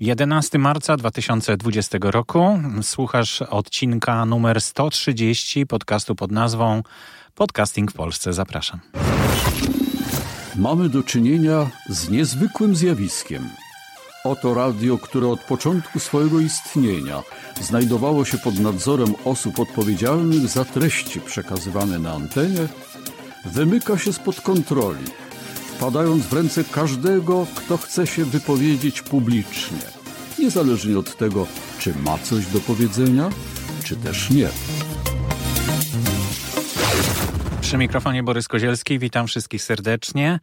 [0.00, 6.82] 11 marca 2020 roku słuchasz odcinka numer 130 podcastu pod nazwą
[7.34, 8.32] Podcasting w Polsce.
[8.32, 8.80] Zapraszam.
[10.56, 13.48] Mamy do czynienia z niezwykłym zjawiskiem.
[14.24, 17.22] Oto radio, które od początku swojego istnienia
[17.60, 22.68] znajdowało się pod nadzorem osób odpowiedzialnych za treści przekazywane na antenie,
[23.44, 25.04] wymyka się spod kontroli
[25.84, 29.78] wpadając w ręce każdego, kto chce się wypowiedzieć publicznie,
[30.38, 31.46] niezależnie od tego,
[31.78, 33.30] czy ma coś do powiedzenia,
[33.84, 34.48] czy też nie.
[37.60, 40.40] Przy mikrofonie Borys Kozielski, witam wszystkich serdecznie.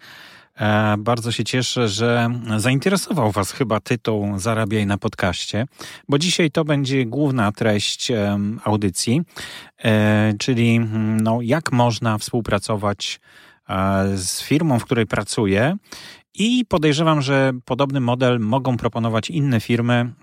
[0.56, 5.66] E, bardzo się cieszę, że zainteresował Was chyba tytuł Zarabiaj na podcaście,
[6.10, 8.12] bo dzisiaj to będzie główna treść
[8.64, 9.22] audycji,
[9.84, 10.80] e, czyli
[11.22, 13.20] no, jak można współpracować
[14.16, 15.78] z firmą, w której pracuję.
[16.34, 20.14] I podejrzewam, że podobny model mogą proponować inne firmy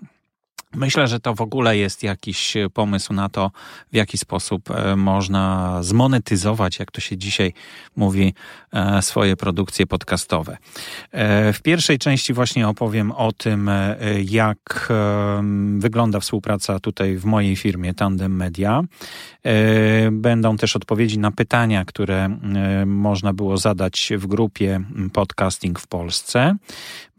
[0.75, 3.51] Myślę, że to w ogóle jest jakiś pomysł na to,
[3.91, 7.53] w jaki sposób e, można zmonetyzować, jak to się dzisiaj
[7.95, 8.33] mówi,
[8.73, 10.57] e, swoje produkcje podcastowe.
[11.11, 13.69] E, w pierwszej części właśnie opowiem o tym,
[14.25, 14.93] jak
[15.77, 18.81] wygląda współpraca tutaj w mojej firmie Tandem Media.
[20.11, 22.29] Będą też odpowiedzi na pytania, które
[22.85, 24.81] można było zadać w grupie
[25.13, 26.55] Podcasting w Polsce.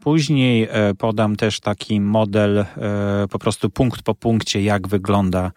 [0.01, 2.65] Później e, podam też taki model, e,
[3.29, 5.51] po prostu punkt po punkcie, jak wygląda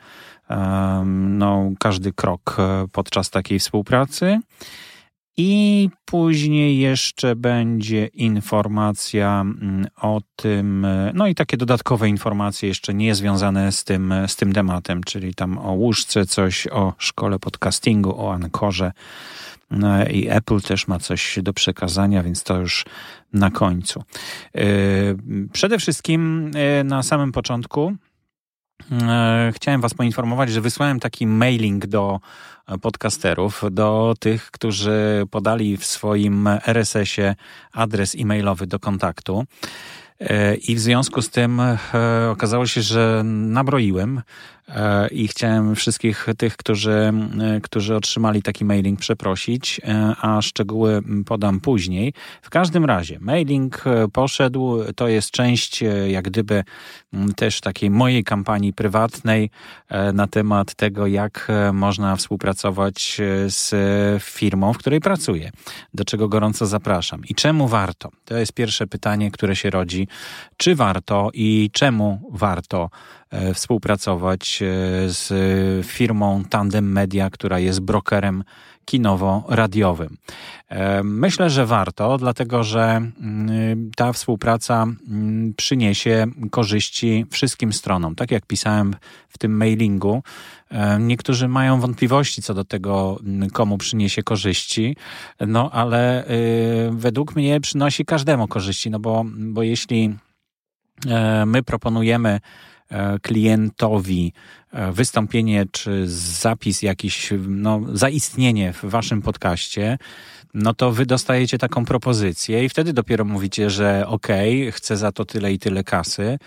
[1.29, 4.41] no, każdy krok e, podczas takiej współpracy.
[5.37, 13.15] I później jeszcze będzie informacja mm, o tym, no i takie dodatkowe informacje jeszcze nie
[13.15, 18.33] związane z tym, z tym tematem, czyli tam o łóżce, coś o szkole podcastingu, o
[18.33, 18.93] Ankorze
[20.11, 22.85] i Apple też ma coś do przekazania, więc to już
[23.33, 24.05] na końcu.
[24.55, 24.63] E,
[25.53, 27.93] przede wszystkim e, na samym początku
[28.93, 32.21] e, chciałem Was poinformować, że wysłałem taki mailing do
[32.83, 37.35] podcasterów, do tych, którzy podali w swoim RSS-ie
[37.73, 39.45] adres e-mailowy do kontaktu.
[40.69, 41.61] I w związku z tym
[42.31, 44.23] okazało się, że nabroiłem
[45.11, 51.61] i chciałem wszystkich tych, którzy, e, którzy otrzymali taki mailing przeprosić, e, a szczegóły podam
[51.61, 52.13] później.
[52.43, 56.65] W każdym razie mailing poszedł, to jest część jak gdyby
[57.37, 59.51] też takiej mojej kampanii prywatnej
[60.15, 63.73] na temat tego, jak można współpracować z
[64.23, 65.51] firmą, w której pracuję,
[65.95, 67.23] do czego gorąco zapraszam.
[67.29, 68.11] I czemu warto?
[68.25, 70.09] To jest pierwsze pytanie, które się rodzi.
[70.57, 72.91] Czy warto i czemu warto
[73.35, 74.54] E, współpracować e,
[75.07, 75.33] z
[75.87, 78.45] firmą Tandem Media, która jest brokerem
[78.85, 80.17] kinowo-radiowym.
[80.69, 82.83] E, myślę, że warto, dlatego że
[83.21, 88.15] mm, ta współpraca mm, przyniesie korzyści wszystkim stronom.
[88.15, 88.97] Tak jak pisałem
[89.29, 90.23] w tym mailingu,
[91.01, 94.97] niektórzy mają wątpliwości co do tego, mm, komu przyniesie korzyści,
[95.47, 96.25] no ale
[96.91, 100.15] według mnie przynosi każdemu korzyści, no bo, bo jeśli
[101.47, 102.41] my proponujemy E,
[103.23, 104.33] klientowi
[104.73, 109.99] e, wystąpienie czy zapis jakiś, no, zaistnienie w waszym podcaście,
[110.55, 115.13] no to wy dostajecie taką propozycję i wtedy dopiero mówicie, że okej, okay, chcę za
[115.13, 116.39] to tyle i tyle kasy.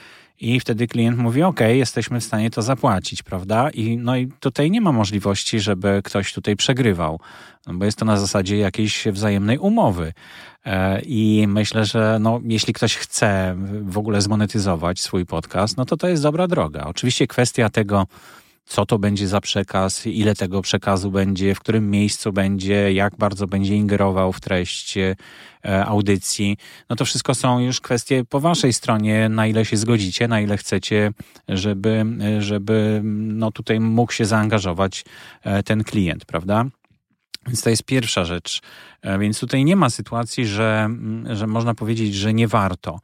[0.42, 3.70] I wtedy klient mówi, OK, jesteśmy w stanie to zapłacić, prawda?
[3.70, 7.20] I, no i tutaj nie ma możliwości, żeby ktoś tutaj przegrywał,
[7.68, 10.14] no bo jest to na zasadzie jakiejś wzajemnej umowy.
[10.66, 15.98] E, I myślę, że no, jeśli ktoś chce w ogóle zmonetyzować swój podcast, no to
[15.98, 16.84] to jest dobra droga.
[16.86, 18.08] Oczywiście kwestia tego,
[18.68, 23.48] co to będzie za przekaz, ile tego przekazu będzie, w którym miejscu będzie, jak bardzo
[23.48, 25.16] będzie ingerował w treść e,
[25.86, 26.58] audycji.
[26.90, 30.58] No to wszystko są już kwestie po waszej stronie, na ile się zgodzicie, na ile
[30.58, 31.12] chcecie,
[31.48, 32.06] żeby,
[32.40, 35.06] żeby no tutaj mógł się zaangażować
[35.44, 36.66] e, ten klient, prawda?
[37.48, 38.62] Więc to jest pierwsza rzecz.
[39.02, 40.90] E, więc tutaj nie ma sytuacji, że,
[41.34, 43.00] że można powiedzieć, że nie warto.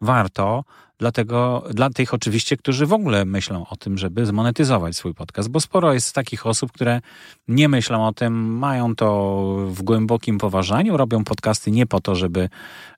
[0.00, 0.64] Warto,
[0.98, 5.60] dlatego dla tych oczywiście, którzy w ogóle myślą o tym, żeby zmonetyzować swój podcast, bo
[5.60, 7.00] sporo jest takich osób, które
[7.48, 12.48] nie myślą o tym, mają to w głębokim poważaniu, robią podcasty nie po to, żeby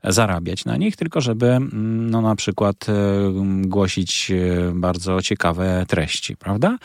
[0.04, 2.92] zarabiać na nich, tylko żeby mm, no, na przykład e,
[3.62, 6.78] głosić e, bardzo ciekawe treści, prawda?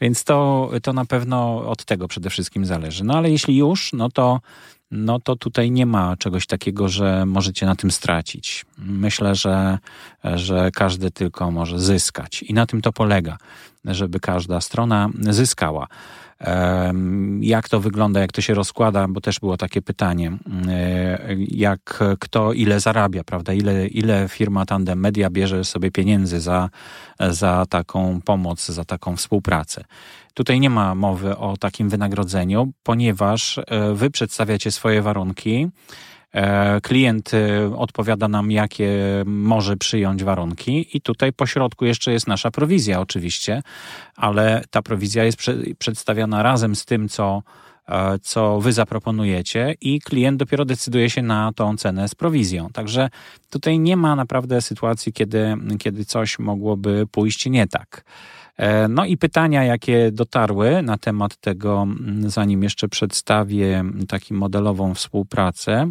[0.00, 3.04] Więc to, to na pewno od tego przede wszystkim zależy.
[3.04, 4.40] No ale jeśli już, no to
[4.92, 8.66] no to tutaj nie ma czegoś takiego, że możecie na tym stracić.
[8.78, 9.78] Myślę, że,
[10.24, 13.38] że każdy tylko może zyskać i na tym to polega.
[13.84, 15.86] żeby każda strona zyskała.
[17.40, 20.38] Jak to wygląda, jak to się rozkłada, bo też było takie pytanie,
[21.48, 23.52] jak kto ile zarabia, prawda?
[23.52, 26.70] Ile, ile firma Tandem Media bierze sobie pieniędzy za,
[27.20, 29.84] za taką pomoc, za taką współpracę.
[30.34, 35.68] Tutaj nie ma mowy o takim wynagrodzeniu, ponieważ e, wy przedstawiacie swoje warunki.
[36.32, 38.92] E, klient e, odpowiada nam, jakie
[39.26, 43.62] może przyjąć warunki, i tutaj po środku jeszcze jest nasza prowizja, oczywiście,
[44.16, 45.38] ale ta prowizja jest
[45.78, 47.42] przedstawiona razem z tym, co,
[48.22, 52.68] co wy zaproponujecie, i klient dopiero decyduje się na tą cenę z prowizją.
[52.68, 53.10] Także
[53.50, 58.04] tutaj nie ma naprawdę sytuacji, kiedy, kiedy coś mogłoby pójść nie tak.
[58.56, 61.86] E, no i pytania, jakie dotarły na temat tego,
[62.26, 65.90] zanim jeszcze przedstawię taką modelową współpracę.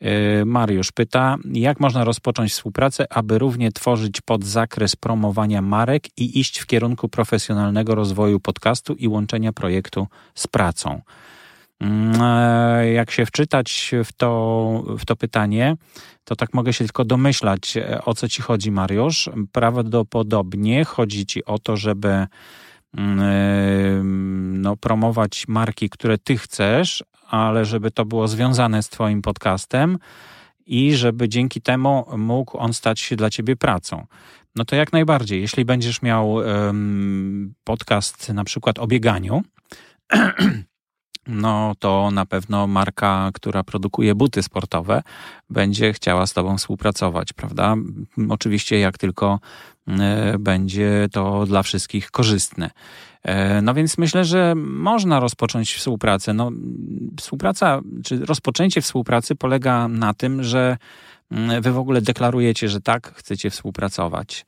[0.00, 6.40] E, Mariusz pyta, jak można rozpocząć współpracę, aby równie tworzyć pod zakres promowania marek i
[6.40, 11.00] iść w kierunku profesjonalnego rozwoju podcastu i łączenia projektu z pracą?
[11.80, 15.76] Mm, e, jak się wczytać w to, w to pytanie,
[16.24, 19.30] to tak mogę się tylko domyślać, e, o co ci chodzi, Mariusz.
[19.52, 22.26] Prawdopodobnie chodzi ci o to, żeby
[22.96, 24.02] mm, e,
[24.60, 29.98] no, promować marki, które ty chcesz, ale żeby to było związane z twoim podcastem
[30.66, 34.06] i żeby dzięki temu mógł on stać się dla ciebie pracą.
[34.56, 35.40] No to jak najbardziej.
[35.40, 39.42] Jeśli będziesz miał um, podcast na przykład o bieganiu,
[41.30, 45.02] no to na pewno marka, która produkuje buty sportowe,
[45.50, 47.74] będzie chciała z Tobą współpracować, prawda?
[48.28, 49.40] Oczywiście, jak tylko
[49.88, 52.70] e, będzie to dla wszystkich korzystne.
[53.22, 56.34] E, no więc myślę, że można rozpocząć współpracę.
[56.34, 56.50] No,
[57.20, 60.76] współpraca, czy rozpoczęcie współpracy polega na tym, że
[61.30, 64.44] mm, Wy w ogóle deklarujecie, że tak, chcecie współpracować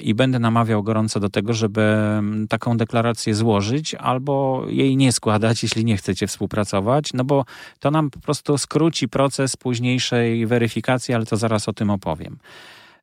[0.00, 5.62] i będę namawiał gorąco do tego, żeby mm, taką deklarację złożyć albo jej nie składać,
[5.62, 7.44] jeśli nie chcecie współpracować, no bo
[7.80, 12.38] to nam po prostu skróci proces późniejszej weryfikacji, ale to zaraz o tym opowiem.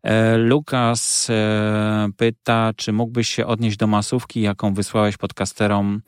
[0.04, 6.02] E, Lukas e, pyta, czy mógłbyś się odnieść do masówki, jaką wysłałeś podcasterom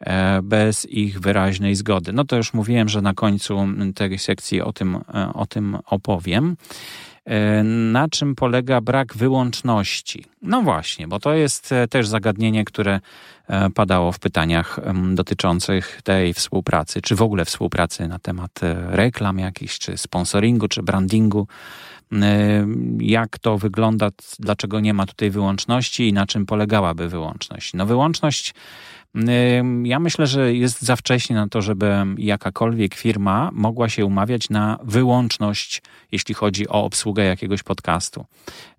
[0.00, 2.12] e, bez ich wyraźnej zgody.
[2.12, 4.98] No to już mówiłem, że na końcu tej sekcji o tym,
[5.34, 6.56] o tym opowiem.
[7.24, 10.24] E, na czym polega brak wyłączności?
[10.42, 13.00] No właśnie, bo to jest e, też zagadnienie, które
[13.48, 14.80] e, padało w pytaniach
[15.14, 21.46] dotyczących tej współpracy, czy w ogóle współpracy na temat reklam jakichś, czy sponsoringu, czy brandingu.
[22.98, 24.08] Jak to wygląda,
[24.38, 27.74] dlaczego nie ma tutaj wyłączności i na czym polegałaby wyłączność?
[27.74, 28.54] No, wyłączność
[29.84, 34.78] ja myślę, że jest za wcześnie na to, żeby jakakolwiek firma mogła się umawiać na
[34.84, 35.82] wyłączność,
[36.12, 38.24] jeśli chodzi o obsługę jakiegoś podcastu.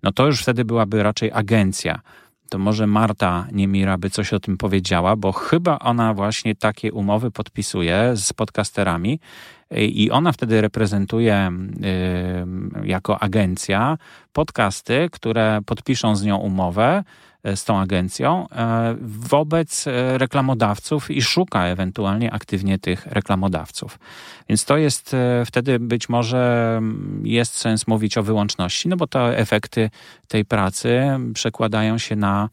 [0.02, 2.00] No to już wtedy byłaby raczej agencja.
[2.48, 7.30] To może Marta Niemira by coś o tym powiedziała, bo chyba ona właśnie takie umowy
[7.30, 9.20] podpisuje z podcasterami
[9.70, 11.52] i ona wtedy reprezentuje
[12.84, 13.98] jako agencja
[14.32, 17.04] podcasty, które podpiszą z nią umowę
[17.54, 23.98] z tą agencją e, wobec e, reklamodawców i szuka ewentualnie aktywnie tych reklamodawców.
[24.48, 29.06] Więc to jest e, wtedy być może mm, jest sens mówić o wyłączności, no bo
[29.06, 29.90] te efekty
[30.28, 31.02] tej pracy
[31.34, 32.48] przekładają się na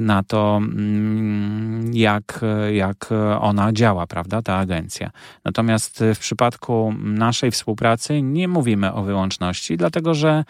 [0.00, 2.40] na to, mm, jak,
[2.72, 3.08] jak
[3.40, 5.10] ona działa, prawda, ta agencja.
[5.44, 10.44] Natomiast w przypadku naszej współpracy nie mówimy o wyłączności, dlatego że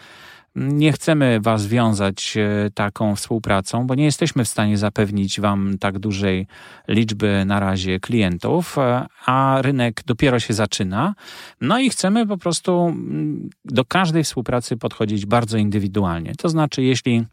[0.55, 5.99] nie chcemy Was wiązać e, taką współpracą, bo nie jesteśmy w stanie zapewnić Wam tak
[5.99, 6.47] dużej
[6.87, 11.15] liczby na razie klientów, e, a rynek dopiero się zaczyna.
[11.61, 16.35] No i chcemy po prostu mm, do każdej współpracy podchodzić bardzo indywidualnie.
[16.35, 17.25] To znaczy, jeśli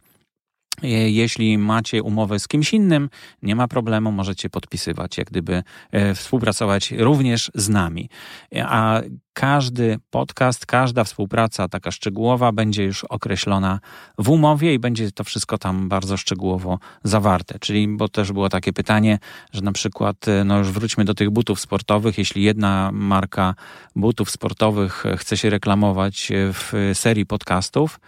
[0.83, 3.11] jeśli macie umowę z kimś innym,
[3.43, 8.09] nie ma problemu, możecie podpisywać, jak gdyby e, współpracować również z nami.
[8.55, 9.01] E, a
[9.33, 13.81] każdy podcast, każda współpraca taka szczegółowa będzie już określona
[14.19, 17.59] w umowie i będzie to wszystko tam bardzo szczegółowo zawarte.
[17.59, 19.19] Czyli, bo też było takie pytanie,
[19.53, 23.55] że na przykład, no już wróćmy do tych butów sportowych, jeśli jedna marka
[23.97, 28.01] butów sportowych chce się reklamować w serii podcastów,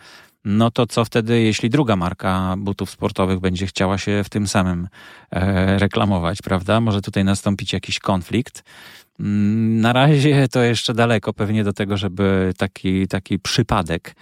[0.48, 4.88] no to co wtedy, jeśli druga marka butów sportowych będzie chciała się w tym samym
[5.30, 6.80] e, reklamować, prawda?
[6.80, 8.64] Może tutaj nastąpić jakiś konflikt.
[9.20, 14.14] Mm, na razie to jeszcze daleko pewnie do tego, żeby taki, taki przypadek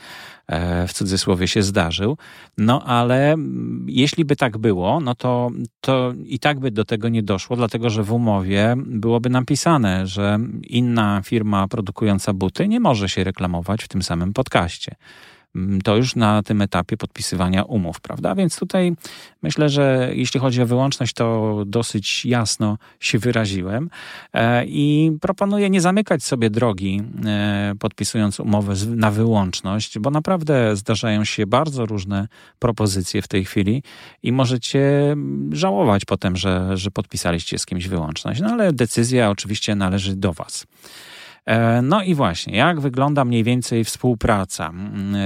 [0.47, 2.17] e, w cudzysłowie się zdarzył.
[2.59, 3.37] No ale
[3.87, 7.91] jeśli by tak było, no to, to i tak by do tego nie doszło, dlatego
[7.91, 13.89] że w umowie byłoby napisane, że inna firma produkująca buty nie może się reklamować w
[13.89, 15.36] tym samym podcaście mm,
[15.85, 18.35] to już na tym etapie podpisywania umów, prawda?
[18.35, 18.97] Więc tutaj
[19.43, 23.91] myślę, że jeśli chodzi o wyłączność, to dosyć jasno się wyraziłem
[24.33, 31.25] e, i proponuję nie zamykać sobie drogi, e, podpisując umowę na wyłączność, bo naprawdę zdarzają
[31.25, 33.83] się bardzo różne propozycje w tej chwili
[34.23, 35.17] i możecie
[35.53, 38.41] żałować potem, że, że podpisaliście z kimś wyłączność.
[38.41, 40.67] No ale decyzja oczywiście należy do Was.
[41.47, 44.69] E, no i właśnie, jak wygląda mniej więcej współpraca?
[44.69, 45.19] Mm, e,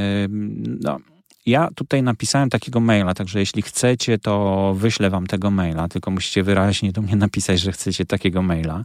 [0.81, 0.99] no,
[1.47, 6.43] ja tutaj napisałem takiego maila, także jeśli chcecie, to wyślę wam tego maila, tylko musicie
[6.43, 8.85] wyraźnie do mnie napisać, że chcecie takiego maila.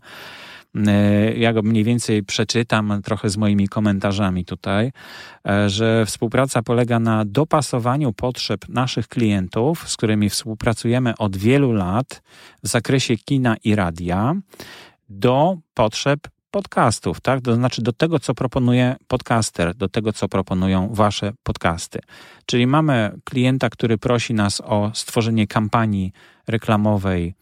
[0.88, 4.92] E, ja go mniej więcej przeczytam trochę z moimi komentarzami tutaj,
[5.68, 12.22] że współpraca polega na dopasowaniu potrzeb naszych klientów, z którymi współpracujemy od wielu lat
[12.63, 14.36] w zakresie kina i radia,
[15.10, 16.20] do potrzeb
[16.56, 17.42] podcastów, tak?
[17.42, 22.00] To znaczy do tego, co proponuje podcaster, do tego, co proponują wasze podcasty.
[22.46, 26.12] Czyli mamy klienta, który prosi nas o stworzenie kampanii
[26.48, 27.36] reklamowej,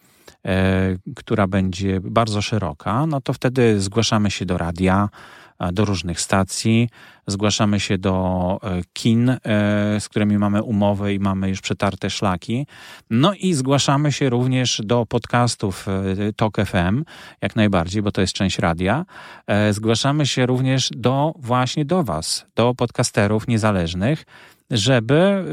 [0.46, 5.10] e, która będzie bardzo szeroka, no to wtedy zgłaszamy się do radia,
[5.72, 6.90] do różnych stacji,
[7.28, 9.38] zgłaszamy się do e, kin, e,
[10.00, 12.68] z którymi mamy umowy i mamy już przetarte szlaki.
[13.10, 17.04] No i zgłaszamy się również do podcastów e, Talk FM,
[17.42, 19.06] jak najbardziej, bo to jest część radia.
[19.72, 24.26] Zgłaszamy się również do właśnie do Was, do podcasterów niezależnych,
[24.72, 25.46] żeby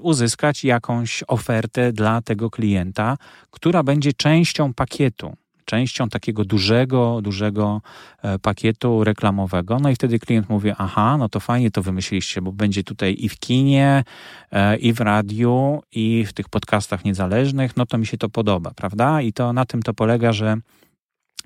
[0.00, 3.16] uzyskać jakąś ofertę dla tego klienta,
[3.50, 7.80] która będzie częścią pakietu częścią takiego dużego, dużego
[8.22, 9.78] e, pakietu reklamowego.
[9.78, 13.28] No i wtedy klient mówi: Aha, no to fajnie to wymyśliliście, bo będzie tutaj i
[13.28, 14.04] w kinie,
[14.52, 17.76] e, i w radiu, i w tych podcastach niezależnych.
[17.76, 19.22] No to mi się to podoba, prawda?
[19.22, 20.56] I to na tym to polega, że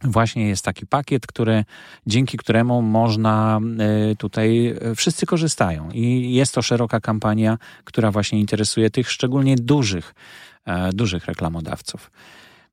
[0.05, 1.65] właśnie jest taki pakiet, który,
[2.07, 5.91] dzięki któremu można e, tutaj, wszyscy korzystają.
[5.91, 10.15] I jest to szeroka kampania, która właśnie interesuje tych szczególnie dużych,
[10.93, 12.11] dużych reklamodawców.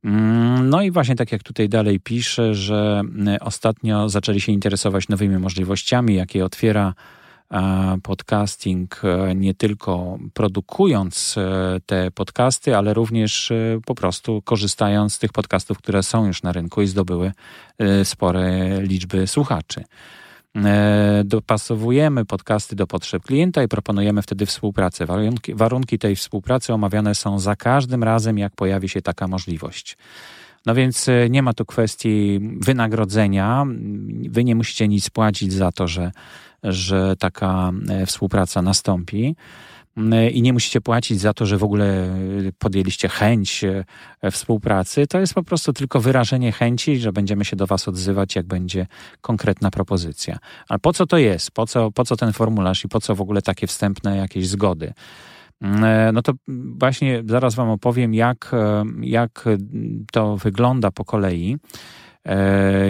[0.04, 5.10] Mm, no i właśnie tak jak tutaj dalej pisze, że e, ostatnio zaczęli się interesować
[5.10, 6.94] nowymi możliwościami, jakie otwiera
[7.52, 11.36] e, podcasting, e, nie tylko produkując
[11.86, 13.52] te podcasty, ale również
[13.86, 17.32] po prostu korzystając z tych podcastów, które są już na rynku i zdobyły
[18.04, 19.84] spore liczby słuchaczy.
[20.56, 25.06] E, dopasowujemy podcasty do potrzeb klienta i proponujemy wtedy współpracę.
[25.06, 29.98] Warunki, warunki tej współpracy omawiane są za każdym razem, jak pojawi się taka możliwość.
[30.66, 33.66] No więc e, nie ma tu kwestii wynagrodzenia.
[34.30, 36.12] Wy nie musicie nic płacić za to, że,
[36.64, 39.36] że taka e, współpraca nastąpi
[40.32, 42.16] i nie musicie płacić za to, że w ogóle
[42.60, 45.08] podjęliście chęć e, współpracy.
[45.08, 48.88] To jest po prostu tylko wyrażenie chęci, że będziemy się do Was odzywać, jak będzie
[49.22, 50.38] konkretna propozycja.
[50.70, 51.52] Ale po co to jest?
[51.52, 54.94] Po co, po co ten formularz i po co w ogóle takie wstępne jakieś zgody?
[55.62, 56.34] E, no to
[56.78, 59.46] właśnie zaraz Wam opowiem, jak, e, jak
[60.12, 61.58] to wygląda po kolei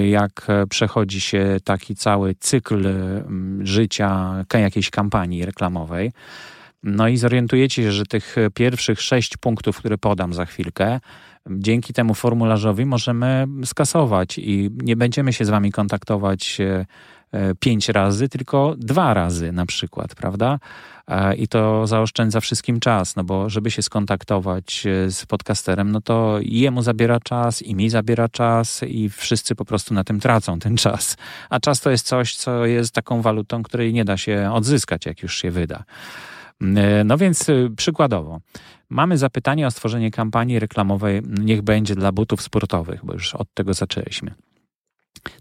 [0.10, 2.94] jak przechodzi się taki cały cykl
[3.64, 6.12] życia jakiejś kampanii reklamowej.
[6.84, 11.00] No i zorientujecie się, że tych pierwszych sześć punktów, które podam za chwilkę,
[11.50, 16.86] dzięki temu formularzowi możemy skasować i nie będziemy się z wami kontaktować e,
[17.32, 20.60] e, pięć razy, tylko dwa razy na przykład, prawda?
[21.08, 26.38] E, I to zaoszczędza wszystkim czas, no bo żeby się skontaktować z podcasterem, no to
[26.42, 30.78] jemu zabiera czas, i mi zabiera czas, i wszyscy po prostu na tym tracą ten
[30.78, 31.18] czas.
[31.50, 35.24] A czas to jest coś, co jest taką walutą, której nie da się odzyskać, jak
[35.24, 35.84] już się wyda.
[36.62, 38.40] E, no więc e, przykładowo,
[38.90, 43.74] mamy zapytanie o stworzenie kampanii reklamowej Niech będzie dla butów sportowych, bo już od tego
[43.74, 44.34] zaczęliśmy.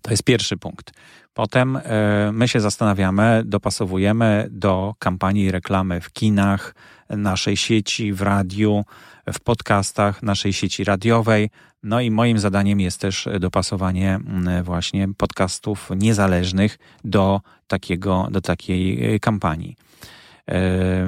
[0.03, 0.93] To jest pierwszy punkt.
[1.35, 6.75] Potem e, my się zastanawiamy, dopasowujemy do kampanii reklamy w kinach,
[7.09, 8.85] naszej sieci, w radiu,
[9.33, 11.51] w podcastach, naszej sieci radiowej.
[11.83, 14.21] No i moim zadaniem jest też dopasowanie
[14.63, 19.77] właśnie podcastów niezależnych do takiego, do takiej kampanii.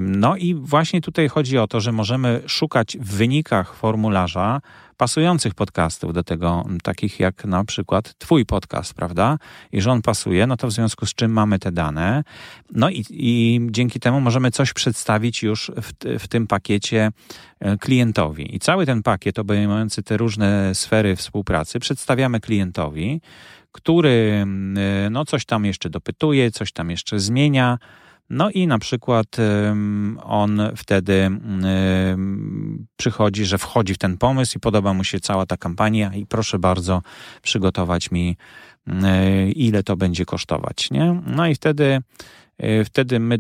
[0.01, 4.61] No i właśnie tutaj chodzi o to, że możemy szukać w wynikach formularza
[4.97, 9.39] pasujących podcastów do tego, takich jak na przykład Twój podcast, prawda?
[9.73, 12.25] I że on pasuje, no to w związku z czym mamy te dane.
[12.71, 17.11] No i, i dzięki temu możemy coś przedstawić już w, w tym pakiecie
[17.61, 18.57] e, klientowi.
[18.57, 23.21] I cały ten pakiet obejmujący te różne sfery współpracy przedstawiamy klientowi,
[23.73, 27.79] który e, no, coś tam jeszcze dopytuje, coś tam jeszcze zmienia
[28.31, 29.27] no i na przykład
[30.23, 31.31] on wtedy
[32.97, 36.59] przychodzi, że wchodzi w ten pomysł i podoba mu się cała ta kampania i proszę
[36.59, 37.03] bardzo
[37.43, 38.37] przygotować mi
[39.55, 41.21] ile to będzie kosztować, nie?
[41.27, 42.03] No i wtedy
[42.85, 43.39] Wtedy my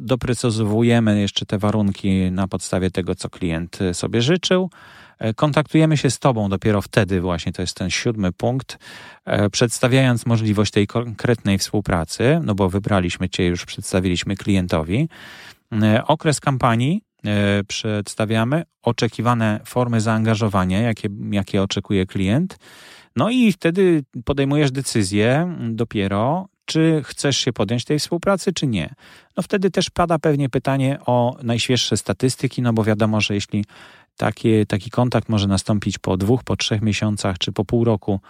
[0.00, 4.70] doprecyzowujemy jeszcze te warunki na podstawie tego, co klient sobie życzył.
[5.36, 8.78] Kontaktujemy się z Tobą dopiero wtedy, właśnie to jest ten siódmy punkt,
[9.52, 15.08] przedstawiając możliwość tej konkretnej współpracy, no bo wybraliśmy Cię, już przedstawiliśmy klientowi.
[16.06, 22.58] Okres kampanii E, przedstawiamy, oczekiwane formy zaangażowania, jakie, jakie oczekuje klient.
[23.16, 28.94] No i wtedy podejmujesz decyzję dopiero, czy chcesz się podjąć tej współpracy, czy nie.
[29.36, 33.64] No wtedy też pada pewnie pytanie o najświeższe statystyki, no bo wiadomo, że jeśli
[34.18, 38.20] taki taki kontakt może nastąpić po dwóch, po trzech miesiącach, czy po pół roku,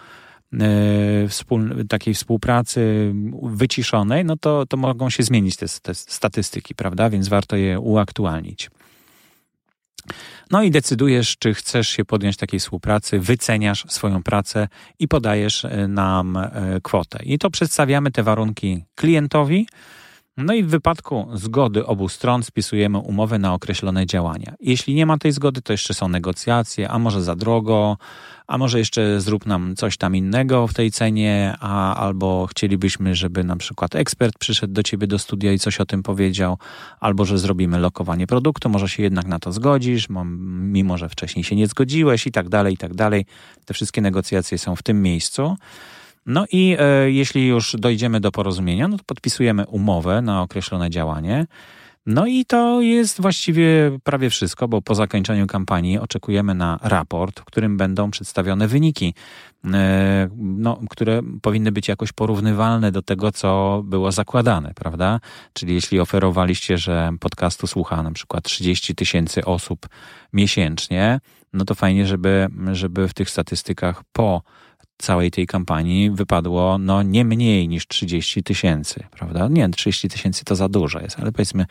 [0.53, 7.09] E, takiej współpracy wyciszonej, no to, to mogą się zmienić te, te statystyki, prawda?
[7.09, 8.69] Więc warto je uaktualnić.
[10.51, 14.67] No i decydujesz, czy chcesz się podjąć takiej współpracy, wyceniasz swoją pracę
[14.99, 16.51] i podajesz e, nam e,
[16.83, 17.19] kwotę.
[17.23, 19.67] I to przedstawiamy te warunki klientowi.
[20.43, 24.53] No i w wypadku zgody obu stron spisujemy umowę na określone działania.
[24.59, 27.97] Jeśli nie ma tej zgody, to jeszcze są negocjacje, a może za drogo,
[28.47, 33.43] a może jeszcze zrób nam coś tam innego w tej cenie, a albo chcielibyśmy, żeby
[33.43, 36.57] na przykład ekspert przyszedł do ciebie do studia i coś o tym powiedział,
[36.99, 40.07] albo że zrobimy lokowanie produktu, może się jednak na to zgodzisz,
[40.59, 43.25] mimo że wcześniej się nie zgodziłeś i tak dalej, i tak dalej.
[43.65, 45.55] Te wszystkie negocjacje są w tym miejscu.
[46.25, 51.45] No i e, jeśli już dojdziemy do porozumienia, no to podpisujemy umowę na określone działanie.
[52.05, 57.45] No i to jest właściwie prawie wszystko, bo po zakończeniu kampanii oczekujemy na raport, w
[57.45, 59.13] którym będą przedstawione wyniki,
[59.73, 65.19] e, no, które powinny być jakoś porównywalne do tego, co było zakładane, prawda?
[65.53, 69.89] Czyli jeśli oferowaliście, że podcastu słucha na przykład 30 tysięcy osób
[70.33, 71.19] miesięcznie,
[71.53, 74.41] no to fajnie, żeby, żeby w tych statystykach po
[74.99, 79.47] całej tej kampanii wypadło no nie mniej niż 30 tysięcy, prawda?
[79.47, 81.65] Nie, 30 tysięcy to za dużo jest, ale powiedzmy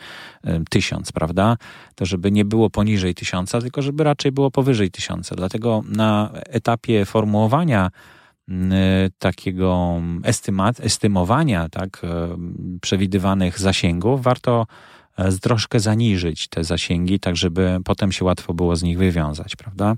[0.69, 1.57] tysiąc, prawda?
[1.95, 5.35] To żeby nie było poniżej tysiąca, tylko żeby raczej było powyżej tysiąca.
[5.35, 7.91] Dlatego na etapie formułowania
[9.19, 12.01] takiego estymat, estymowania tak,
[12.81, 14.67] przewidywanych zasięgów warto
[15.17, 19.95] e, troszkę zaniżyć te zasięgi, tak żeby potem się łatwo było z nich wywiązać, prawda?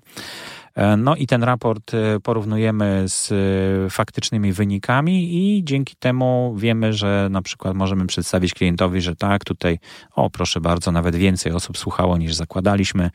[0.75, 6.93] E, no i ten raport e, porównujemy z e, faktycznymi wynikami i dzięki temu wiemy,
[6.93, 9.79] że na przykład możemy przedstawić klientowi, że tak, tutaj,
[10.15, 13.09] o proszę bardzo, nawet więcej osób słuchało niż zakładaliśmy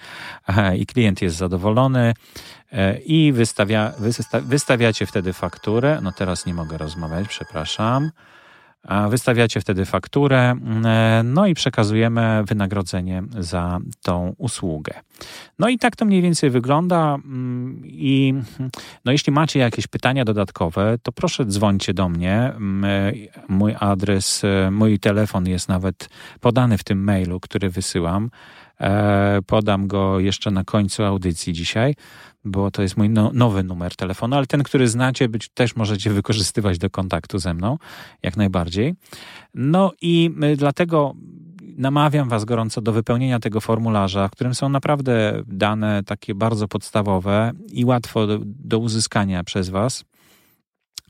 [0.79, 2.15] i klient jest zadowolony
[3.05, 3.93] i wystawia,
[4.43, 6.01] wystawiacie wtedy fakturę.
[6.03, 8.11] No teraz nie mogę rozmawiać, przepraszam.
[9.09, 14.95] Wystawiacie wtedy fakturę, mm, no i przekazujemy wynagrodzenie za tą usługę.
[15.59, 17.15] No i tak to mniej więcej wygląda.
[17.15, 18.35] Mm, I
[19.05, 22.37] no jeśli macie jakieś pytania dodatkowe, to proszę dzwońcie do mnie.
[22.37, 22.85] Mm,
[23.49, 26.09] mój adres, mój telefon jest nawet
[26.41, 28.31] podany w tym mailu, który wysyłam.
[28.81, 31.95] E, podam go jeszcze na końcu audycji dzisiaj
[32.47, 36.11] bo to jest mój no, nowy numer telefonu, ale ten, który znacie, być też możecie
[36.11, 37.79] wykorzystywać do kontaktu ze mną,
[38.23, 38.95] jak najbardziej.
[39.55, 41.15] No i y, dlatego
[41.77, 47.53] namawiam Was gorąco do wypełnienia tego formularza, w którym są naprawdę dane takie bardzo podstawowe
[47.73, 50.05] i łatwo do, do uzyskania przez Was.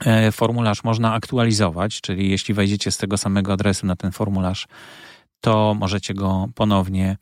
[0.04, 4.66] E, formularz można aktualizować, czyli jeśli wejdziecie z tego samego adresu na ten formularz,
[5.40, 7.16] to możecie go ponownie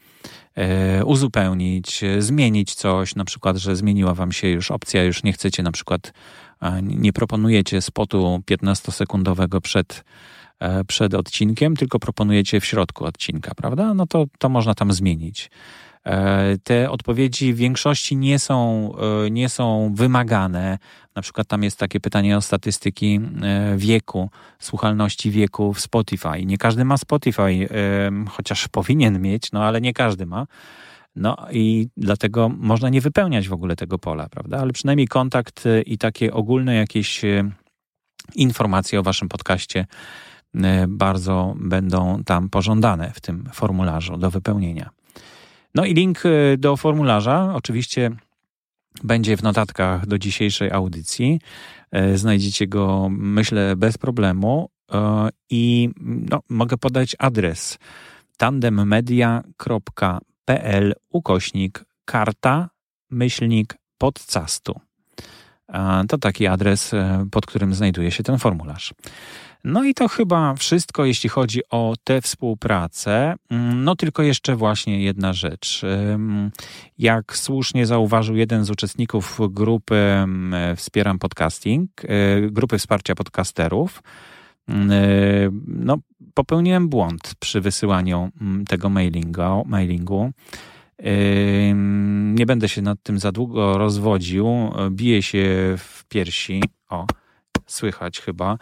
[0.55, 5.63] e, uzupełnić, zmienić coś, na przykład, że zmieniła wam się już opcja, już nie chcecie
[5.63, 6.13] na przykład,
[6.83, 10.05] nie proponujecie spotu 15-sekundowego przed,
[10.61, 13.95] e, przed odcinkiem, tylko proponujecie w środku odcinka, prawda?
[13.95, 15.51] No to, to można tam zmienić.
[16.05, 18.91] E, te odpowiedzi w większości nie są,
[19.27, 20.79] e, nie są wymagane.
[21.15, 26.45] Na przykład tam jest takie pytanie o statystyki e, wieku, słuchalności wieku w Spotify.
[26.47, 27.69] Nie każdy ma Spotify,
[28.31, 30.47] chociaż powinien mieć, no ale nie każdy ma.
[31.17, 34.59] No i dlatego można nie wypełniać w ogóle tego pola, prawda?
[34.59, 37.23] Ale przynajmniej kontakt i takie ogólne jakieś
[38.35, 39.87] informacje o waszym podcaście
[40.89, 44.91] bardzo będą tam pożądane w tym formularzu do wypełnienia.
[45.75, 48.11] No i link y, do formularza oczywiście
[49.05, 51.41] będzie w notatkach do dzisiejszej audycji.
[51.91, 54.71] E, znajdziecie go, myślę, bez problemu.
[54.93, 55.91] E, I
[56.31, 57.79] no, mogę podać adres
[58.37, 62.69] tandemmedia.pl ukośnik karta
[63.11, 64.81] myślnik podcastu.
[66.09, 66.93] To taki adres,
[67.31, 68.95] pod którym znajduje się ten formularz.
[69.65, 73.35] No i to chyba wszystko, jeśli chodzi o tę współpracę.
[73.51, 75.83] Mm, no tylko jeszcze właśnie jedna rzecz.
[76.99, 80.25] Jak słusznie zauważył jeden z uczestników grupy
[80.77, 82.07] Wspieram Podcasting, e,
[82.51, 84.03] grupy wsparcia podcasterów,
[85.67, 85.99] no,
[86.35, 89.65] popełniłem błąd przy wysyłaniu mm, tego mailingu.
[89.67, 90.31] mailingu.
[92.35, 94.47] Nie będę się nad tym za długo rozwodził.
[94.91, 96.63] Biję się w piersi.
[96.89, 97.07] O,
[97.67, 98.59] słychać chyba.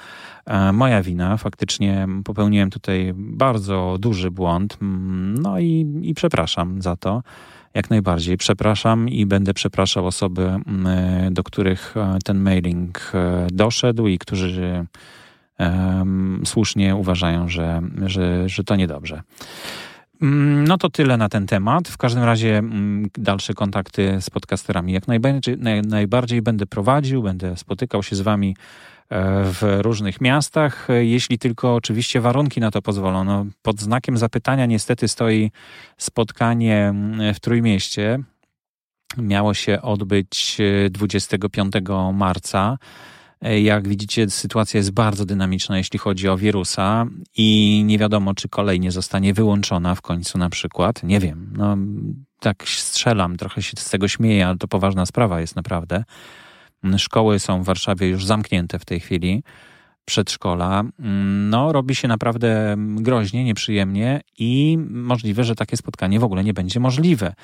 [0.47, 4.79] E, moja wina, faktycznie popełniłem tutaj bardzo duży błąd.
[4.83, 7.23] Mm, no i, i przepraszam za to.
[7.75, 14.07] Jak najbardziej przepraszam i będę przepraszał osoby, mm, do których e, ten mailing e, doszedł
[14.07, 14.87] i którzy
[15.59, 19.23] um, słusznie uważają, że, że, że to niedobrze.
[20.23, 21.89] Mm, no to tyle na ten temat.
[21.89, 27.57] W każdym razie mm, dalsze kontakty z podcasterami jak najbardziej, naj, najbardziej będę prowadził, będę
[27.57, 28.57] spotykał się z wami
[29.45, 33.25] w różnych miastach, jeśli tylko oczywiście warunki na to pozwolą.
[33.25, 35.51] No, pod znakiem zapytania niestety stoi
[35.97, 38.19] spotkanie mm, w Trójmieście.
[39.17, 40.59] Miało się odbyć
[40.91, 42.79] 25 e, marca.
[43.43, 48.49] E, jak widzicie, sytuacja jest bardzo dynamiczna, jeśli chodzi o wirusa i nie wiadomo, czy
[48.49, 51.03] kolej nie zostanie wyłączona w końcu na przykład.
[51.03, 51.77] Nie wiem, no
[52.41, 56.05] tak strzelam, trochę się z tego śmieję, ale to poważna sprawa jest naprawdę.
[56.99, 59.43] Szkoły są w Warszawie już zamknięte w tej chwili,
[60.05, 60.85] przedszkola.
[61.51, 66.81] No, robi się naprawdę groźnie, nieprzyjemnie i możliwe, że takie spotkanie w ogóle nie będzie
[66.81, 67.35] możliwe.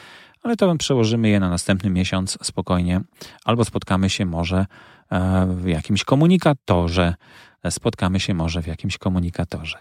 [0.42, 3.00] Ale to przełożymy je na następny miesiąc spokojnie,
[3.44, 4.66] albo spotkamy się może
[5.10, 7.14] E, w jakimś komunikatorze.
[7.70, 9.78] Spotkamy się może w jakimś komunikatorze.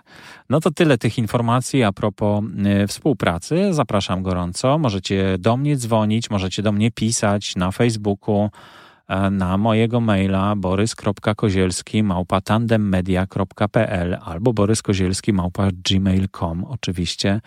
[0.49, 3.73] No to tyle tych informacji a propos e, współpracy.
[3.73, 4.77] Zapraszam gorąco.
[4.77, 8.49] Możecie do mnie dzwonić, możecie do mnie pisać na Facebooku,
[9.31, 17.41] na mojego maila borys.kozielski małpa tandemmedia.pl albo boryskozielski małpa gmail.com oczywiście.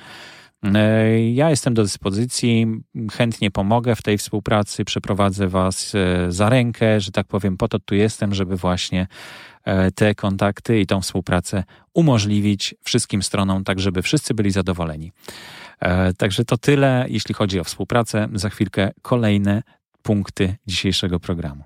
[0.64, 2.66] E, ja jestem do dyspozycji,
[3.12, 7.78] chętnie pomogę w tej współpracy, przeprowadzę Was e, za rękę, że tak powiem, po to
[7.78, 9.06] tu jestem, żeby właśnie
[9.64, 15.12] e, te kontakty i tą współpracę umożliwić wszystkim stronom, tak żeby wszyscy byli zadowoleni.
[16.18, 18.28] Także to tyle, jeśli chodzi o współpracę.
[18.34, 19.62] Za chwilkę kolejne
[20.02, 21.64] punkty dzisiejszego programu.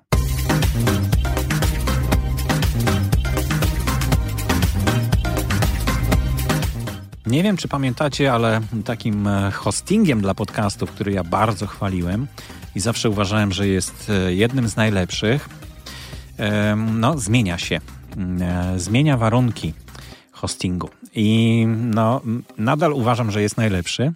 [7.26, 12.26] Nie wiem, czy pamiętacie, ale takim e, hostingiem dla podcastów, który ja bardzo chwaliłem
[12.74, 15.48] i zawsze uważałem, że jest e, jednym z najlepszych,
[16.76, 17.80] no, zmienia się.
[18.40, 19.74] E, zmienia warunki
[20.32, 20.88] hostingu.
[21.14, 22.20] I no,
[22.58, 24.12] nadal uważam, że jest najlepszy.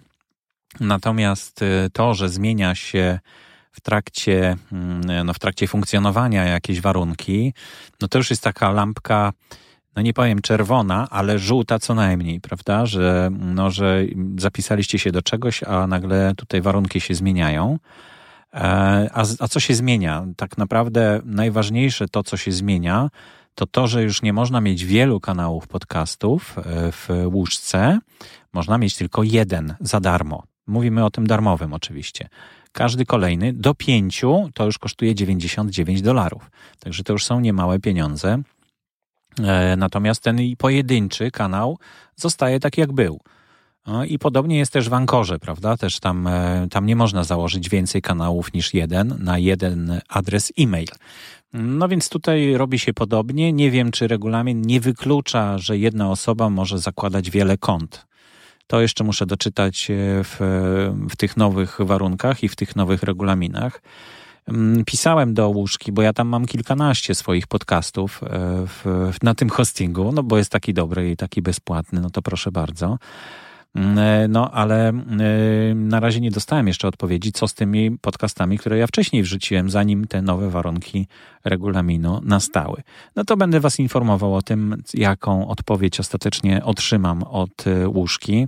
[0.79, 1.59] Natomiast
[1.93, 3.19] to, że zmienia się
[3.71, 4.57] w trakcie,
[5.25, 7.53] no, w trakcie funkcjonowania jakieś warunki,
[8.01, 9.33] no to już jest taka lampka
[9.95, 12.85] no nie powiem czerwona, ale żółta co najmniej, prawda?
[12.85, 14.03] Że, no, że
[14.37, 17.79] zapisaliście się do czegoś, a nagle tutaj warunki się zmieniają.
[18.53, 18.59] E,
[19.13, 20.25] a, a co się zmienia?
[20.37, 23.09] Tak naprawdę najważniejsze to, co się zmienia,
[23.55, 27.99] to to, że już nie można mieć wielu kanałów podcastów e, w łóżce,
[28.53, 30.43] można mieć tylko jeden za darmo.
[30.67, 32.29] Mówimy o tym darmowym oczywiście.
[32.71, 36.51] Każdy kolejny do pięciu to już kosztuje 99 dolarów.
[36.79, 38.41] Także to już są niemałe pieniądze.
[39.43, 41.77] E, natomiast ten pojedynczy kanał
[42.15, 43.19] zostaje tak, jak był.
[43.87, 45.77] No I podobnie jest też w Ankorze, prawda?
[45.77, 50.87] Też tam, e, tam nie można założyć więcej kanałów niż jeden na jeden adres e-mail.
[51.53, 53.53] No więc tutaj robi się podobnie.
[53.53, 58.08] Nie wiem, czy regulamin nie wyklucza, że jedna osoba może zakładać wiele kont.
[58.69, 60.37] To jeszcze muszę doczytać e, w,
[61.09, 63.81] w tych nowych warunkach i w tych nowych regulaminach.
[64.47, 68.27] Mm, pisałem do łóżki, bo ja tam mam kilkanaście swoich podcastów e,
[68.67, 72.51] w, na tym hostingu, no bo jest taki dobry i taki bezpłatny, no to proszę
[72.51, 72.97] bardzo.
[73.75, 74.93] Mm, e, no, ale e,
[75.75, 80.07] na razie nie dostałem jeszcze odpowiedzi, co z tymi podcastami, które ja wcześniej wrzuciłem, zanim
[80.07, 81.07] te nowe warunki
[81.45, 82.81] regulaminu nastały.
[83.15, 88.47] No to będę Was informował o tym, jaką odpowiedź ostatecznie otrzymam od łóżki.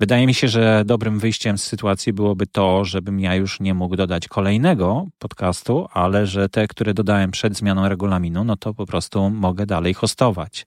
[0.00, 3.96] Wydaje mi się, że dobrym wyjściem z sytuacji byłoby to, żebym ja już nie mógł
[3.96, 9.30] dodać kolejnego podcastu, ale że te, które dodałem przed zmianą regulaminu, no to po prostu
[9.30, 10.66] mogę dalej hostować.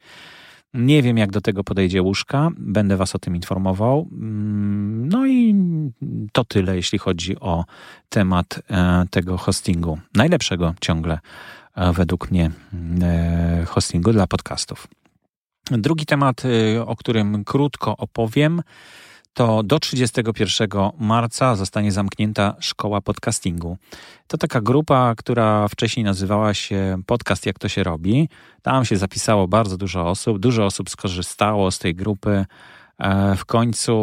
[0.73, 4.07] Nie wiem, jak do tego podejdzie łóżka, będę Was o tym informował.
[4.11, 5.55] Mm, no i
[6.31, 7.65] to tyle, jeśli chodzi o
[8.09, 9.99] temat e, tego hostingu.
[10.15, 11.19] Najlepszego ciągle,
[11.75, 12.51] e, według mnie,
[13.01, 14.87] e, hostingu dla podcastów.
[15.71, 16.43] Drugi temat,
[16.85, 18.61] o którym krótko opowiem,
[19.37, 20.69] to do 31
[20.99, 23.77] marca zostanie zamknięta szkoła podcastingu.
[24.27, 28.29] To taka grupa, która wcześniej nazywała się Podcast Jak to się robi.
[28.61, 32.45] Tam się zapisało bardzo dużo osób, dużo osób skorzystało z tej grupy.
[32.99, 33.93] E, w końcu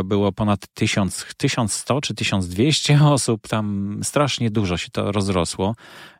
[0.00, 5.74] e, było ponad 1000, 1100 czy 1200 osób, tam strasznie dużo się to rozrosło.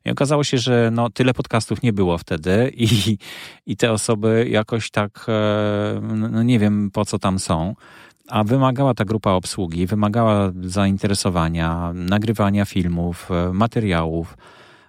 [0.05, 3.19] I okazało się, że no, tyle podcastów nie było wtedy i,
[3.66, 5.27] i te osoby jakoś tak,
[6.03, 7.75] no nie wiem po co tam są
[8.28, 14.37] a wymagała ta grupa obsługi, wymagała zainteresowania, nagrywania filmów, materiałów.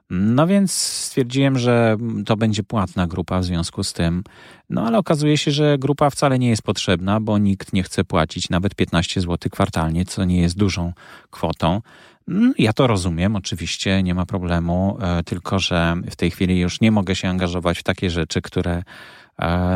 [0.09, 4.23] No więc stwierdziłem, że to będzie płatna grupa w związku z tym.
[4.69, 8.49] No ale okazuje się, że grupa wcale nie jest potrzebna, bo nikt nie chce płacić
[8.49, 10.93] nawet 15 zł kwartalnie, co nie jest dużą
[11.29, 11.81] kwotą.
[12.27, 16.81] Mm, ja to rozumiem, oczywiście, nie ma problemu, e, tylko że w tej chwili już
[16.81, 18.83] nie mogę się angażować w takie rzeczy, które e,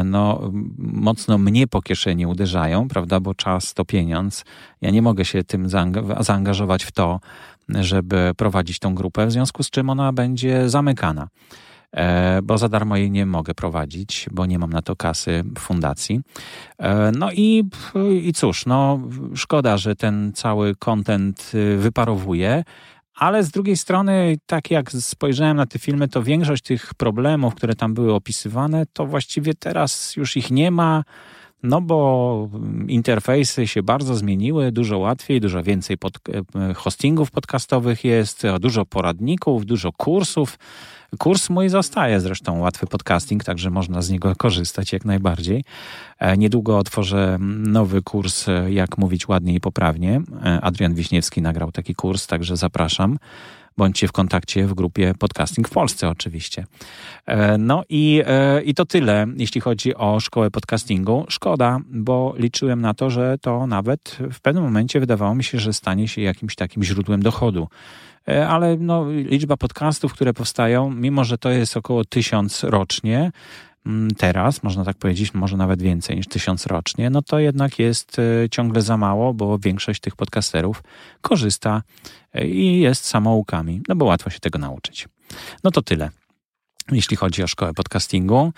[0.06, 4.46] no, mocno mnie po kieszeni uderzają, prawda, bo czas to pieniądz.
[4.82, 5.70] Ja nie mogę się tym
[6.20, 7.20] zaangażować w to,
[7.70, 11.28] żeby prowadzić tą grupę, w związku z czym ona będzie zamykana.
[11.96, 16.22] E, bo za darmo jej nie mogę prowadzić, bo nie mam na to kasy fundacji.
[16.78, 17.70] E, no i,
[18.24, 19.00] i cóż, no
[19.36, 22.64] szkoda, że ten cały kontent y, wyparowuje,
[23.16, 27.76] ale z drugiej strony, tak jak spojrzałem na te filmy, to większość tych problemów, które
[27.76, 31.04] tam były opisywane, to właściwie teraz już ich nie ma.
[31.66, 32.50] No bo
[32.88, 36.18] interfejsy się bardzo zmieniły, dużo łatwiej, dużo więcej pod,
[36.70, 40.60] e, hostingów podcastowych jest, dużo poradników, dużo kursów.
[41.18, 45.64] Kurs mój zostaje zresztą, łatwy podcasting, także można z niego korzystać jak najbardziej.
[46.20, 50.22] E, niedługo otworzę nowy kurs, e, jak mówić ładnie i poprawnie.
[50.62, 53.18] Adrian Wiśniewski nagrał taki kurs, także zapraszam
[53.78, 56.66] bądźcie w kontakcie w grupie Podcasting w Polsce oczywiście.
[57.26, 61.26] E, no i, e, i to tyle, jeśli chodzi o szkołę podcastingu.
[61.30, 65.74] Szkoda, bo liczyłem na to, że to nawet w pewnym momencie wydawało mi się, że
[65.74, 67.68] stanie się jakimś takim źródłem dochodu
[68.28, 73.32] e, ale no, liczba podcastów, które powstają, mimo że to jest około tysiąc rocznie,
[74.18, 78.18] teraz, można tak powiedzieć, może nawet więcej niż tysiąc rocznie, no to jednak jest
[78.52, 80.84] ciągle za mało, bo większość tych podcasterów
[81.22, 81.82] korzysta
[82.46, 85.08] i jest samoukami, no bo łatwo się tego nauczyć.
[85.64, 86.10] No to tyle,
[86.92, 88.54] jeśli chodzi o szkołę podcastingu.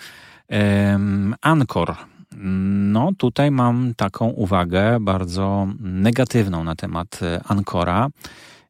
[1.42, 1.94] Anchor.
[2.36, 8.08] No, tutaj mam taką uwagę bardzo negatywną na temat e, Ancora.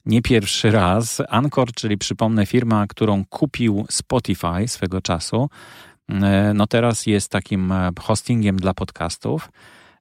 [0.07, 1.23] Nie pierwszy raz.
[1.29, 5.51] Anchor, czyli przypomnę, firma, którą kupił Spotify swego czasu,
[6.55, 9.49] no teraz jest takim e, hostingiem dla podcastów.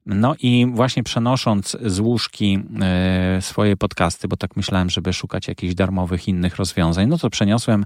[0.08, 5.74] No i właśnie przenosząc z łóżki e, swoje podcasty, bo tak myślałem, żeby szukać jakichś
[5.74, 7.86] darmowych innych rozwiązań, no to przeniosłem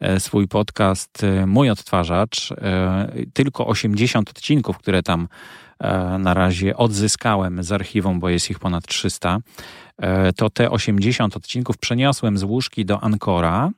[0.00, 2.52] e, swój podcast, e, mój odtwarzacz,
[3.32, 5.28] tylko 80 odcinków, które tam
[6.18, 9.38] na razie odzyskałem z archiwum, bo jest ich ponad 300,
[10.36, 13.70] to te 80 odcinków przeniosłem z łóżki do Ancora.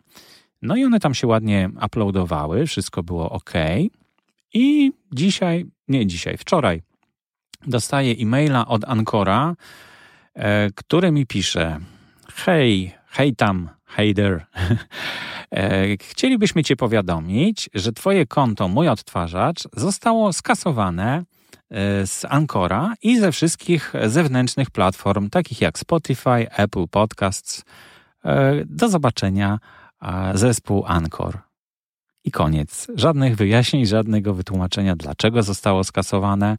[0.63, 3.53] No i one tam się ładnie uploadowały, wszystko było ok.
[4.55, 6.83] I dzisiaj, nie dzisiaj, wczoraj
[7.67, 9.55] dostaję e-maila od Ancora,
[10.35, 11.79] e, który mi pisze:
[12.35, 14.41] Hej, hej tam, hej there.
[15.51, 21.25] E, chcielibyśmy Cię powiadomić, że Twoje konto, mój odtwarzacz, zostało skasowane
[21.71, 27.65] e, z Ancora i ze wszystkich zewnętrznych platform, takich jak Spotify, Apple Podcasts.
[28.67, 29.59] Do zobaczenia,
[30.35, 31.39] zespół Ancor.
[32.25, 32.87] I koniec.
[32.95, 36.57] Żadnych wyjaśnień, żadnego wytłumaczenia, dlaczego zostało skasowane.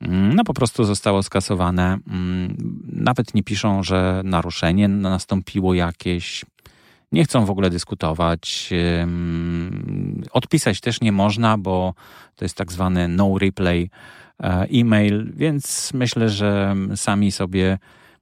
[0.00, 1.98] Mm, no po prostu zostało skasowane.
[2.08, 2.56] Mm,
[2.92, 6.44] nawet nie piszą, że naruszenie nastąpiło jakieś.
[7.12, 8.70] Nie chcą w ogóle dyskutować.
[10.32, 11.94] Odpisać też nie można, bo
[12.36, 13.90] to jest tak zwany no replay
[14.42, 17.78] e, e-mail, więc myślę, że sami sobie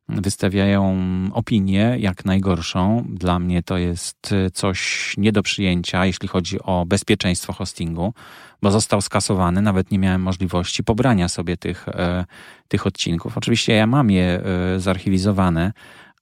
[0.09, 0.97] wystawiają
[1.33, 3.05] opinię jak najgorszą.
[3.09, 8.15] Dla mnie to jest coś nie do przyjęcia, jeśli chodzi o bezpieczeństwo hostingu,
[8.63, 12.25] bo został skasowany, nawet nie miałem możliwości pobrania sobie tych, e,
[12.69, 13.39] tych odcinków.
[13.39, 15.73] Oczywiście ja mam je e, zarchiwizowane,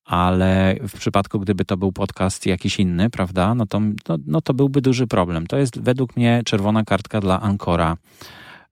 [0.05, 4.55] ale w przypadku, gdyby to był podcast jakiś inny, prawda, no to, no, no to
[4.55, 5.47] byłby duży problem.
[5.47, 7.97] To jest według mnie czerwona kartka dla Ancora.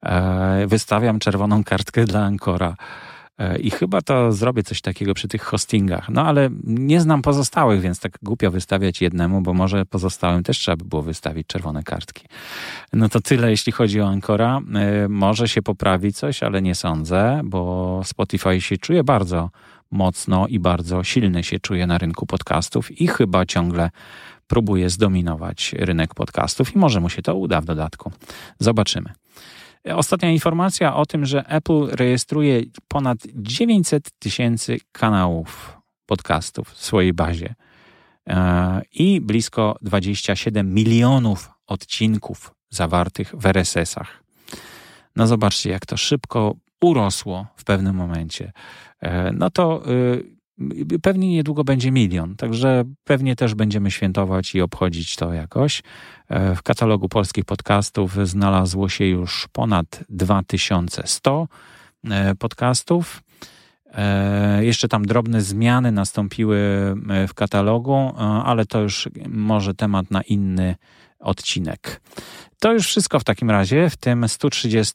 [0.03, 2.77] E, wystawiam czerwoną kartkę dla Ancora.
[3.61, 6.09] I chyba to zrobię coś takiego przy tych hostingach.
[6.09, 10.77] No ale nie znam pozostałych, więc tak głupio wystawiać jednemu, bo może pozostałym też trzeba
[10.77, 12.25] by było wystawić czerwone kartki.
[12.93, 14.61] No to tyle, jeśli chodzi o Ancora.
[14.75, 19.51] E, może się poprawi coś, ale nie sądzę, bo Spotify się czuje bardzo
[19.91, 23.91] mocno i bardzo silny się czuje na rynku podcastów i chyba ciągle
[24.47, 28.13] próbuje zdominować rynek podcastów i może mu się to uda w dodatku.
[28.59, 29.13] Zobaczymy.
[29.85, 37.55] Ostatnia informacja o tym, że Apple rejestruje ponad 900 tysięcy kanałów podcastów w swojej bazie
[38.27, 44.23] e, i blisko 27 milionów odcinków zawartych w RSS-ach.
[45.17, 48.53] No zobaczcie, jak to szybko urosło w pewnym momencie,
[49.33, 49.83] no to
[51.03, 55.83] pewnie niedługo będzie milion, także pewnie też będziemy świętować i obchodzić to jakoś.
[56.57, 61.49] W katalogu polskich podcastów znalazło się już ponad 2100
[62.39, 63.23] podcastów.
[63.95, 66.59] E, jeszcze tam drobne zmiany nastąpiły
[67.11, 70.77] e, w katalogu, e, ale to już może temat na inny
[71.21, 72.01] odcinek.
[72.61, 74.95] To już wszystko w takim razie w tym 130,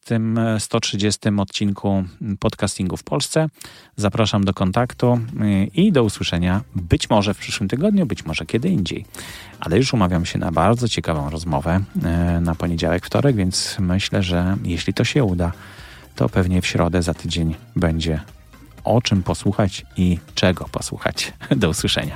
[0.60, 2.04] 130 odcinku
[2.40, 3.50] podcastingu w Polsce.
[3.96, 5.20] Zapraszam do kontaktu
[5.74, 9.06] i do usłyszenia być może w przyszłym tygodniu, być może kiedy indziej.
[9.60, 11.80] Ale już umawiam się na bardzo ciekawą rozmowę
[12.42, 15.52] na poniedziałek, wtorek, więc myślę, że jeśli to się uda,
[16.16, 18.20] to pewnie w środę za tydzień będzie
[18.84, 21.34] o czym posłuchać i czego posłuchać.
[21.56, 22.16] Do usłyszenia.